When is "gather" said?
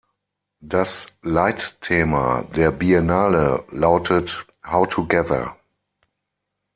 5.05-5.55